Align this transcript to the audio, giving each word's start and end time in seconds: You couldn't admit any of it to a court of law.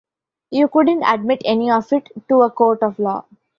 You 0.49 0.67
couldn't 0.67 1.03
admit 1.03 1.43
any 1.45 1.69
of 1.69 1.93
it 1.93 2.09
to 2.27 2.41
a 2.41 2.49
court 2.49 2.81
of 2.81 2.97
law. 2.97 3.25